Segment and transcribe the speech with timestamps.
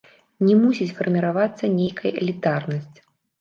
[0.45, 2.97] Не мусіць фарміравацца нейкая элітарнасць.